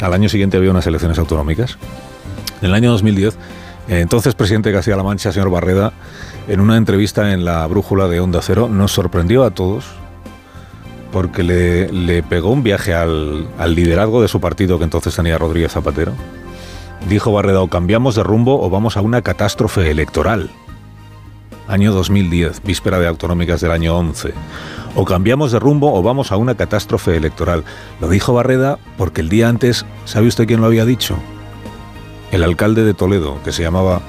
al 0.00 0.12
año 0.12 0.28
siguiente 0.28 0.56
había 0.56 0.70
unas 0.70 0.86
elecciones 0.86 1.18
autonómicas. 1.18 1.78
En 2.60 2.68
el 2.68 2.74
año 2.74 2.90
2010 2.90 3.36
entonces, 3.88 4.34
presidente 4.34 4.70
de 4.70 4.74
Castilla-La 4.74 5.04
Mancha, 5.04 5.32
señor 5.32 5.50
Barreda, 5.50 5.92
en 6.48 6.60
una 6.60 6.76
entrevista 6.76 7.32
en 7.32 7.44
la 7.44 7.66
brújula 7.66 8.08
de 8.08 8.20
Onda 8.20 8.40
Cero, 8.42 8.68
nos 8.68 8.92
sorprendió 8.92 9.44
a 9.44 9.50
todos 9.50 9.84
porque 11.12 11.42
le, 11.42 12.22
pegó 12.24 12.50
un 12.50 12.62
viaje 12.62 12.94
al, 12.94 13.46
liderazgo 13.74 14.20
de 14.20 14.28
su 14.28 14.40
partido 14.40 14.78
que 14.78 14.84
entonces 14.84 15.14
tenía 15.14 15.38
Rodríguez 15.38 15.72
Zapatero. 15.72 16.12
Dijo 17.08 17.32
Barreda, 17.32 17.62
o 17.62 17.68
cambiamos 17.68 18.16
de 18.16 18.24
rumbo 18.24 18.60
o 18.60 18.68
vamos 18.68 18.96
a 18.96 19.00
una 19.00 19.22
catástrofe 19.22 19.90
electoral. 19.90 20.50
Año 21.68 21.92
2010, 21.92 22.62
víspera 22.62 22.98
de 22.98 23.08
autonómicas 23.08 23.60
del 23.60 23.72
año 23.72 23.96
11. 23.96 24.32
O 24.94 25.04
cambiamos 25.04 25.52
de 25.52 25.58
rumbo 25.58 25.92
o 25.94 26.02
vamos 26.02 26.32
a 26.32 26.36
una 26.36 26.54
catástrofe 26.54 27.16
electoral. 27.16 27.64
Lo 28.00 28.08
dijo 28.08 28.32
Barreda 28.32 28.78
porque 28.96 29.20
el 29.20 29.28
día 29.28 29.48
antes, 29.48 29.84
¿sabe 30.04 30.28
usted 30.28 30.46
quién 30.46 30.60
lo 30.60 30.66
había 30.66 30.84
dicho? 30.84 31.16
el 32.32 32.42
alcalde 32.42 32.84
de 32.84 32.94
Toledo, 32.94 33.40
que 33.44 33.52
se 33.52 33.62
llamaba 33.62 34.00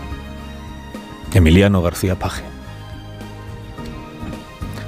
Emiliano 1.34 1.82
García 1.82 2.18
Paje. 2.18 2.44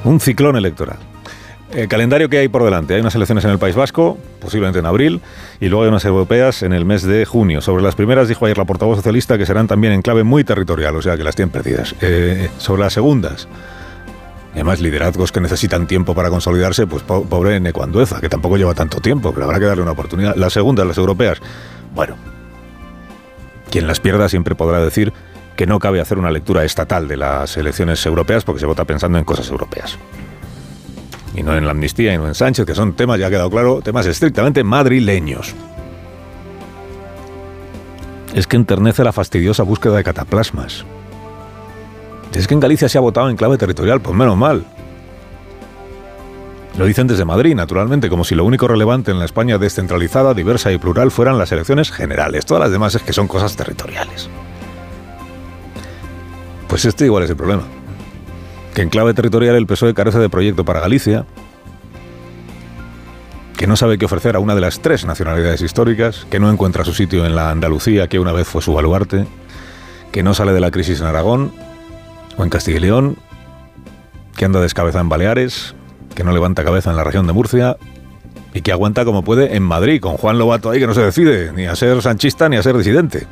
Un 0.03 0.19
ciclón 0.19 0.55
electoral. 0.55 0.99
El 1.73 1.87
calendario 1.87 2.29
que 2.29 2.39
hay 2.39 2.47
por 2.47 2.63
delante. 2.63 2.95
Hay 2.95 3.01
unas 3.01 3.13
elecciones 3.13 3.45
en 3.45 3.51
el 3.51 3.59
País 3.59 3.75
Vasco, 3.75 4.17
posiblemente 4.41 4.79
en 4.79 4.87
abril, 4.87 5.21
y 5.59 5.67
luego 5.67 5.83
hay 5.83 5.89
unas 5.89 6.03
europeas 6.03 6.63
en 6.63 6.73
el 6.73 6.83
mes 6.83 7.03
de 7.03 7.25
junio. 7.25 7.61
Sobre 7.61 7.83
las 7.83 7.95
primeras 7.95 8.27
dijo 8.27 8.45
ayer 8.45 8.57
la 8.57 8.65
portavoz 8.65 8.97
socialista 8.97 9.37
que 9.37 9.45
serán 9.45 9.67
también 9.67 9.93
en 9.93 10.01
clave 10.01 10.23
muy 10.23 10.43
territorial, 10.43 10.95
o 10.95 11.01
sea 11.01 11.15
que 11.15 11.23
las 11.23 11.35
tienen 11.35 11.51
perdidas. 11.51 11.93
Eh, 12.01 12.49
sobre 12.57 12.81
las 12.81 12.93
segundas, 12.93 13.47
además 14.53 14.81
liderazgos 14.81 15.31
que 15.31 15.41
necesitan 15.41 15.85
tiempo 15.85 16.15
para 16.15 16.31
consolidarse, 16.31 16.87
pues 16.87 17.03
pobre 17.03 17.59
Necuandueza, 17.59 18.19
que 18.19 18.29
tampoco 18.29 18.57
lleva 18.57 18.73
tanto 18.73 18.99
tiempo, 18.99 19.31
pero 19.31 19.45
habrá 19.45 19.59
que 19.59 19.65
darle 19.65 19.83
una 19.83 19.91
oportunidad. 19.91 20.35
Las 20.35 20.53
segundas, 20.53 20.87
las 20.87 20.97
europeas, 20.97 21.39
bueno, 21.93 22.15
quien 23.69 23.85
las 23.85 23.99
pierda 23.99 24.27
siempre 24.27 24.55
podrá 24.55 24.79
decir 24.83 25.13
que 25.55 25.67
no 25.67 25.77
cabe 25.77 25.99
hacer 25.99 26.17
una 26.17 26.31
lectura 26.31 26.63
estatal 26.63 27.07
de 27.07 27.17
las 27.17 27.57
elecciones 27.57 28.03
europeas 28.07 28.43
porque 28.43 28.59
se 28.59 28.65
vota 28.65 28.85
pensando 28.85 29.19
en 29.19 29.23
cosas 29.23 29.49
europeas. 29.49 29.99
Y 31.35 31.43
no 31.43 31.55
en 31.55 31.65
la 31.65 31.71
amnistía 31.71 32.13
y 32.13 32.17
no 32.17 32.27
en 32.27 32.35
Sánchez, 32.35 32.65
que 32.65 32.75
son 32.75 32.93
temas, 32.93 33.19
ya 33.19 33.27
ha 33.27 33.29
quedado 33.29 33.49
claro, 33.49 33.81
temas 33.81 34.05
estrictamente 34.05 34.63
madrileños. 34.63 35.53
Es 38.33 38.47
que 38.47 38.55
enternece 38.55 39.03
la 39.03 39.11
fastidiosa 39.11 39.63
búsqueda 39.63 39.97
de 39.97 40.03
cataplasmas. 40.03 40.85
Es 42.33 42.47
que 42.47 42.53
en 42.53 42.59
Galicia 42.59 42.89
se 42.89 42.97
ha 42.97 43.01
votado 43.01 43.29
en 43.29 43.35
clave 43.35 43.57
territorial, 43.57 44.01
pues 44.01 44.15
menos 44.15 44.37
mal. 44.37 44.63
Lo 46.77 46.85
dicen 46.85 47.07
desde 47.07 47.25
Madrid, 47.25 47.55
naturalmente, 47.55 48.07
como 48.09 48.23
si 48.23 48.35
lo 48.35 48.45
único 48.45 48.67
relevante 48.67 49.11
en 49.11 49.19
la 49.19 49.25
España 49.25 49.57
descentralizada, 49.57 50.33
diversa 50.33 50.71
y 50.71 50.77
plural 50.77 51.11
fueran 51.11 51.37
las 51.37 51.51
elecciones 51.51 51.91
generales. 51.91 52.45
Todas 52.45 52.61
las 52.61 52.71
demás 52.71 52.95
es 52.95 53.01
que 53.01 53.11
son 53.11 53.27
cosas 53.27 53.55
territoriales. 53.55 54.29
Pues 56.67 56.85
este 56.85 57.05
igual 57.05 57.23
es 57.23 57.31
el 57.31 57.35
problema. 57.35 57.63
Que 58.79 58.83
en 58.83 58.89
clave 58.89 59.13
territorial 59.13 59.57
el 59.57 59.67
PSOE 59.67 59.93
carece 59.93 60.19
de 60.19 60.29
proyecto 60.29 60.63
para 60.63 60.79
Galicia, 60.79 61.25
que 63.57 63.67
no 63.67 63.75
sabe 63.75 63.97
qué 63.97 64.05
ofrecer 64.05 64.37
a 64.37 64.39
una 64.39 64.55
de 64.55 64.61
las 64.61 64.79
tres 64.79 65.03
nacionalidades 65.03 65.61
históricas, 65.61 66.25
que 66.31 66.39
no 66.39 66.49
encuentra 66.49 66.85
su 66.85 66.93
sitio 66.93 67.25
en 67.25 67.35
la 67.35 67.51
Andalucía, 67.51 68.07
que 68.07 68.19
una 68.19 68.31
vez 68.31 68.47
fue 68.47 68.61
su 68.61 68.73
baluarte, 68.73 69.27
que 70.13 70.23
no 70.23 70.33
sale 70.33 70.53
de 70.53 70.61
la 70.61 70.71
crisis 70.71 71.01
en 71.01 71.07
Aragón 71.07 71.51
o 72.37 72.43
en 72.45 72.49
Castilla 72.49 72.77
y 72.77 72.79
León, 72.79 73.17
que 74.37 74.45
anda 74.45 74.61
descabezado 74.61 75.01
en 75.01 75.09
Baleares, 75.09 75.75
que 76.15 76.23
no 76.23 76.31
levanta 76.31 76.63
cabeza 76.63 76.89
en 76.89 76.95
la 76.95 77.03
región 77.03 77.27
de 77.27 77.33
Murcia 77.33 77.75
y 78.53 78.61
que 78.61 78.71
aguanta 78.71 79.03
como 79.03 79.25
puede 79.25 79.57
en 79.57 79.63
Madrid, 79.63 79.99
con 79.99 80.15
Juan 80.15 80.39
Lobato 80.39 80.69
ahí 80.69 80.79
que 80.79 80.87
no 80.87 80.93
se 80.93 81.01
decide 81.01 81.51
ni 81.51 81.65
a 81.65 81.75
ser 81.75 82.01
sanchista 82.01 82.47
ni 82.47 82.55
a 82.55 82.63
ser 82.63 82.77
disidente. 82.77 83.27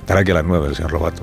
Estará 0.00 0.22
aquí 0.22 0.32
a 0.32 0.34
las 0.34 0.44
nueve 0.44 0.66
el 0.66 0.74
señor 0.74 0.92
Lobato. 0.92 1.22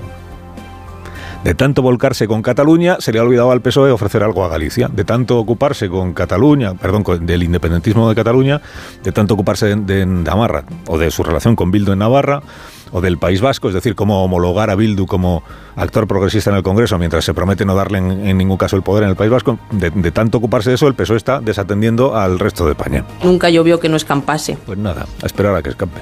De 1.43 1.55
tanto 1.55 1.81
volcarse 1.81 2.27
con 2.27 2.43
Cataluña, 2.43 2.97
se 2.99 3.11
le 3.11 3.17
ha 3.17 3.23
olvidado 3.23 3.51
al 3.51 3.61
PSOE 3.61 3.91
ofrecer 3.91 4.21
algo 4.21 4.45
a 4.45 4.47
Galicia. 4.47 4.87
De 4.89 5.03
tanto 5.03 5.39
ocuparse 5.39 5.89
con 5.89 6.13
Cataluña, 6.13 6.75
perdón, 6.75 7.03
del 7.25 7.41
independentismo 7.41 8.07
de 8.07 8.13
Cataluña, 8.13 8.61
de 9.03 9.11
tanto 9.11 9.33
ocuparse 9.33 9.75
de, 9.75 10.05
Navarra 10.05 10.65
o 10.87 10.99
de 10.99 11.09
su 11.09 11.23
relación 11.23 11.55
con 11.55 11.71
Bildo 11.71 11.93
en 11.93 11.99
Navarra, 11.99 12.43
o 12.91 13.01
del 13.01 13.17
País 13.17 13.41
Vasco, 13.41 13.69
es 13.69 13.73
decir, 13.73 13.95
cómo 13.95 14.23
homologar 14.23 14.69
a 14.69 14.75
Bildu 14.75 15.07
como 15.07 15.43
actor 15.75 16.07
progresista 16.07 16.51
en 16.51 16.57
el 16.57 16.63
Congreso 16.63 16.99
mientras 16.99 17.23
se 17.23 17.33
promete 17.33 17.65
no 17.65 17.73
darle 17.73 17.99
en, 17.99 18.37
ningún 18.37 18.57
caso 18.57 18.75
el 18.75 18.83
poder 18.83 19.03
en 19.03 19.09
el 19.09 19.15
País 19.15 19.31
Vasco, 19.31 19.57
de, 19.71 20.11
tanto 20.11 20.37
ocuparse 20.37 20.69
de 20.69 20.75
eso, 20.75 20.87
el 20.87 20.93
PSOE 20.93 21.17
está 21.17 21.39
desatendiendo 21.39 22.15
al 22.15 22.37
resto 22.37 22.65
de 22.65 22.71
España. 22.71 23.05
Nunca 23.23 23.49
llovió 23.49 23.79
que 23.79 23.89
no 23.89 23.95
escampase. 23.95 24.57
Pues 24.65 24.77
nada, 24.77 25.05
a 25.23 25.25
esperar 25.25 25.55
a 25.55 25.63
que 25.63 25.69
escampe. 25.69 26.01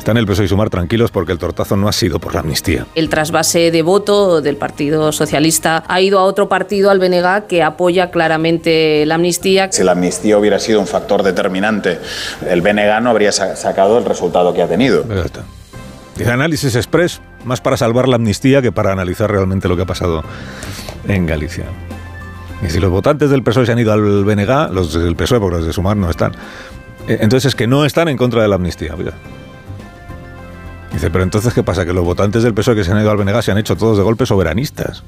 Están 0.00 0.16
el 0.16 0.24
PSOE 0.24 0.46
y 0.46 0.48
Sumar 0.48 0.70
tranquilos 0.70 1.10
porque 1.10 1.30
el 1.30 1.38
tortazo 1.38 1.76
no 1.76 1.86
ha 1.86 1.92
sido 1.92 2.18
por 2.18 2.32
la 2.32 2.40
amnistía. 2.40 2.86
El 2.94 3.10
trasvase 3.10 3.70
de 3.70 3.82
voto 3.82 4.40
del 4.40 4.56
Partido 4.56 5.12
Socialista 5.12 5.84
ha 5.86 6.00
ido 6.00 6.18
a 6.18 6.22
otro 6.22 6.48
partido, 6.48 6.90
al 6.90 6.98
BNG, 6.98 7.46
que 7.46 7.62
apoya 7.62 8.10
claramente 8.10 9.04
la 9.04 9.16
amnistía. 9.16 9.70
Si 9.70 9.84
la 9.84 9.92
amnistía 9.92 10.38
hubiera 10.38 10.58
sido 10.58 10.80
un 10.80 10.86
factor 10.86 11.22
determinante, 11.22 11.98
el 12.48 12.62
BNG 12.62 13.02
no 13.02 13.10
habría 13.10 13.30
sacado 13.30 13.98
el 13.98 14.06
resultado 14.06 14.54
que 14.54 14.62
ha 14.62 14.66
tenido. 14.66 15.04
Dice 16.16 16.30
análisis 16.30 16.76
express, 16.76 17.20
más 17.44 17.60
para 17.60 17.76
salvar 17.76 18.08
la 18.08 18.16
amnistía 18.16 18.62
que 18.62 18.72
para 18.72 18.92
analizar 18.92 19.30
realmente 19.30 19.68
lo 19.68 19.76
que 19.76 19.82
ha 19.82 19.86
pasado 19.86 20.24
en 21.06 21.26
Galicia. 21.26 21.66
Y 22.66 22.70
si 22.70 22.80
los 22.80 22.90
votantes 22.90 23.28
del 23.28 23.42
PSOE 23.42 23.66
se 23.66 23.72
han 23.72 23.78
ido 23.78 23.92
al 23.92 24.24
BNG, 24.24 24.72
los 24.72 24.94
del 24.94 25.14
PSOE, 25.14 25.40
porque 25.40 25.58
los 25.58 25.66
de 25.66 25.74
Sumar 25.74 25.98
no 25.98 26.08
están, 26.08 26.32
eh, 27.06 27.18
entonces 27.20 27.50
es 27.50 27.54
que 27.54 27.66
no 27.66 27.84
están 27.84 28.08
en 28.08 28.16
contra 28.16 28.40
de 28.40 28.48
la 28.48 28.54
amnistía. 28.54 28.94
Dice, 30.92 31.10
pero 31.10 31.24
entonces, 31.24 31.54
¿qué 31.54 31.62
pasa? 31.62 31.84
Que 31.86 31.92
los 31.92 32.04
votantes 32.04 32.42
del 32.42 32.54
PSOE 32.54 32.74
que 32.74 32.84
se 32.84 32.92
han 32.92 33.00
ido 33.00 33.10
al 33.10 33.16
Benegas 33.16 33.44
se 33.44 33.52
han 33.52 33.58
hecho 33.58 33.76
todos 33.76 33.96
de 33.96 34.02
golpe 34.02 34.26
soberanistas. 34.26 35.04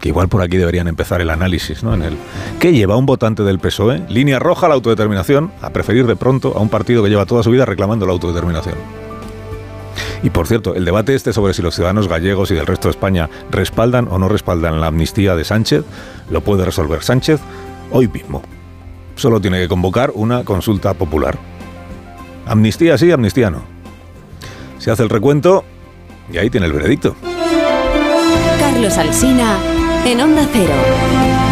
Que 0.00 0.08
igual 0.08 0.28
por 0.28 0.42
aquí 0.42 0.56
deberían 0.56 0.88
empezar 0.88 1.20
el 1.20 1.30
análisis, 1.30 1.82
¿no? 1.82 1.94
En 1.94 2.02
el 2.02 2.16
¿Qué 2.58 2.72
lleva 2.72 2.96
un 2.96 3.06
votante 3.06 3.42
del 3.42 3.58
PSOE? 3.58 4.02
Línea 4.08 4.38
roja 4.38 4.68
la 4.68 4.74
autodeterminación, 4.74 5.52
a 5.60 5.70
preferir 5.70 6.06
de 6.06 6.16
pronto 6.16 6.54
a 6.56 6.60
un 6.60 6.68
partido 6.68 7.02
que 7.02 7.10
lleva 7.10 7.26
toda 7.26 7.42
su 7.42 7.50
vida 7.50 7.64
reclamando 7.64 8.06
la 8.06 8.12
autodeterminación. 8.12 8.76
Y 10.22 10.30
por 10.30 10.46
cierto, 10.46 10.74
el 10.74 10.84
debate 10.84 11.14
este 11.14 11.32
sobre 11.32 11.54
si 11.54 11.62
los 11.62 11.74
ciudadanos 11.74 12.08
gallegos 12.08 12.50
y 12.50 12.54
del 12.54 12.66
resto 12.66 12.88
de 12.88 12.92
España 12.92 13.28
respaldan 13.50 14.08
o 14.10 14.18
no 14.18 14.28
respaldan 14.28 14.80
la 14.80 14.88
amnistía 14.88 15.36
de 15.36 15.44
Sánchez, 15.44 15.84
lo 16.30 16.40
puede 16.40 16.64
resolver 16.64 17.02
Sánchez 17.02 17.40
hoy 17.90 18.08
mismo. 18.08 18.42
Solo 19.14 19.40
tiene 19.40 19.60
que 19.60 19.68
convocar 19.68 20.12
una 20.14 20.44
consulta 20.44 20.94
popular. 20.94 21.38
Amnistía 22.46 22.98
sí, 22.98 23.10
amnistía 23.10 23.50
no. 23.50 23.75
Se 24.86 24.92
hace 24.92 25.02
el 25.02 25.08
recuento 25.08 25.64
y 26.32 26.38
ahí 26.38 26.48
tiene 26.48 26.66
el 26.66 26.72
veredicto. 26.72 27.16
Carlos 28.60 28.96
Alsina 28.96 29.58
en 30.04 30.20
Onda 30.20 30.46
Cero. 30.52 31.45